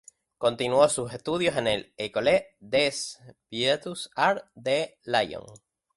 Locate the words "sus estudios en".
0.89-1.65